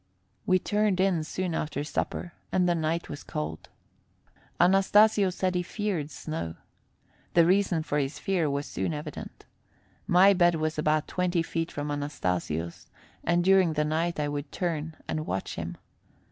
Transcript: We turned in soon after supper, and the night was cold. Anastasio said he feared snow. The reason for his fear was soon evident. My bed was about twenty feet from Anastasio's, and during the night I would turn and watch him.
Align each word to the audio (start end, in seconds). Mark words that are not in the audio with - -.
We 0.47 0.57
turned 0.57 0.99
in 0.99 1.23
soon 1.23 1.53
after 1.53 1.83
supper, 1.83 2.33
and 2.51 2.67
the 2.67 2.73
night 2.73 3.07
was 3.07 3.21
cold. 3.21 3.69
Anastasio 4.59 5.29
said 5.29 5.53
he 5.53 5.61
feared 5.61 6.09
snow. 6.09 6.55
The 7.35 7.45
reason 7.45 7.83
for 7.83 7.99
his 7.99 8.17
fear 8.17 8.49
was 8.49 8.65
soon 8.65 8.95
evident. 8.95 9.45
My 10.07 10.33
bed 10.33 10.55
was 10.55 10.79
about 10.79 11.07
twenty 11.07 11.43
feet 11.43 11.71
from 11.71 11.91
Anastasio's, 11.91 12.87
and 13.23 13.43
during 13.43 13.73
the 13.73 13.85
night 13.85 14.19
I 14.19 14.27
would 14.27 14.51
turn 14.51 14.97
and 15.07 15.27
watch 15.27 15.53
him. 15.53 15.77